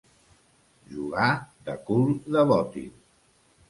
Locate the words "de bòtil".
2.35-2.93